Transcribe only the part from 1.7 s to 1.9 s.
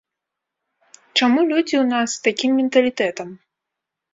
ў